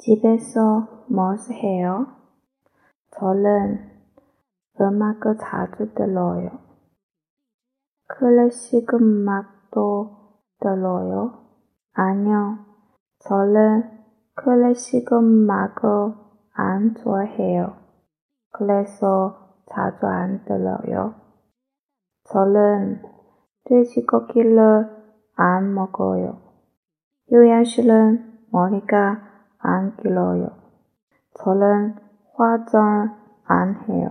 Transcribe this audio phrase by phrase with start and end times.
[0.00, 2.06] 집에서 뭐 해요?
[3.10, 3.90] 저는
[4.80, 6.58] 음악을 자주 들어요.
[8.06, 11.44] 클래식 음악도 들어요.
[11.92, 12.58] 아니요,
[13.18, 13.90] 저는
[14.36, 16.14] 클래식 음악을
[16.54, 17.76] 안 좋아해요.
[18.52, 21.14] 그래서 자주 안 들어요.
[22.24, 23.02] 저는
[23.64, 24.88] 돼지고기를
[25.36, 26.40] 안 먹어요.
[27.66, 29.29] 씨는 머리가
[29.60, 30.50] 안 길어요.
[31.34, 31.96] 저는
[32.34, 34.08] 화장 안 해요.